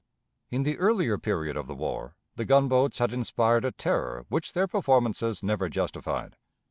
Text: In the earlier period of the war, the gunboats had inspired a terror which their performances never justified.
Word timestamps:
In 0.49 0.63
the 0.63 0.79
earlier 0.79 1.19
period 1.19 1.55
of 1.55 1.67
the 1.67 1.75
war, 1.75 2.15
the 2.35 2.43
gunboats 2.43 2.97
had 2.97 3.13
inspired 3.13 3.63
a 3.63 3.71
terror 3.71 4.25
which 4.29 4.53
their 4.53 4.65
performances 4.67 5.43
never 5.43 5.69
justified. 5.69 6.37